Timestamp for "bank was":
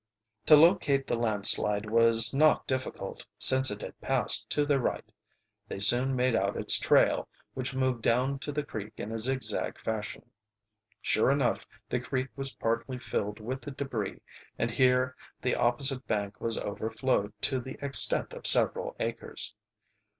16.07-16.57